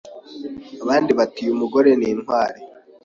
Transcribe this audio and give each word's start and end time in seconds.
abandi 0.83 1.11
bati 1.19 1.39
uyu 1.43 1.59
mugore 1.61 1.89
ni 1.99 2.07
intwari, 2.13 2.59